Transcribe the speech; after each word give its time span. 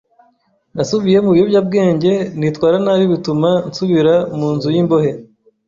Nasubiye 0.75 1.17
mu 1.25 1.29
biyobyabwenge, 1.35 2.13
nitwara 2.39 2.77
nabi 2.85 3.05
bituma 3.13 3.49
nsubira 3.69 4.15
mu 4.37 4.47
nzu 4.55 4.67
y’imbohe 4.75 5.11